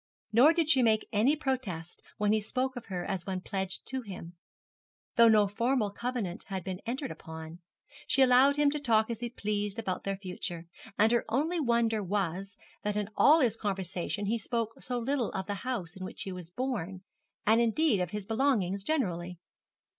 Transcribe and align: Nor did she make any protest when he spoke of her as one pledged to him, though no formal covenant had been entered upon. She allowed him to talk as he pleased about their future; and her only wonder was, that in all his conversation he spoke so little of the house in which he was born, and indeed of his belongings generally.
Nor 0.33 0.51
did 0.51 0.67
she 0.71 0.81
make 0.81 1.07
any 1.13 1.35
protest 1.35 2.01
when 2.17 2.31
he 2.31 2.41
spoke 2.41 2.75
of 2.75 2.87
her 2.87 3.05
as 3.05 3.27
one 3.27 3.39
pledged 3.39 3.85
to 3.89 4.01
him, 4.01 4.33
though 5.15 5.27
no 5.27 5.47
formal 5.47 5.91
covenant 5.91 6.45
had 6.47 6.63
been 6.63 6.81
entered 6.87 7.11
upon. 7.11 7.59
She 8.07 8.23
allowed 8.23 8.55
him 8.55 8.71
to 8.71 8.79
talk 8.79 9.11
as 9.11 9.19
he 9.19 9.29
pleased 9.29 9.77
about 9.77 10.03
their 10.03 10.17
future; 10.17 10.65
and 10.97 11.11
her 11.11 11.23
only 11.29 11.59
wonder 11.59 12.01
was, 12.01 12.57
that 12.81 12.97
in 12.97 13.09
all 13.15 13.41
his 13.41 13.55
conversation 13.55 14.25
he 14.25 14.39
spoke 14.39 14.81
so 14.81 14.97
little 14.97 15.29
of 15.33 15.45
the 15.45 15.53
house 15.61 15.95
in 15.95 16.03
which 16.03 16.23
he 16.23 16.31
was 16.31 16.49
born, 16.49 17.03
and 17.45 17.61
indeed 17.61 18.01
of 18.01 18.09
his 18.09 18.25
belongings 18.25 18.83
generally. 18.83 19.37